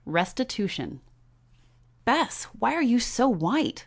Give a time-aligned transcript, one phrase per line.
[0.03, 0.99] RESTITUTION
[2.05, 3.79] "Bess, why are you so white?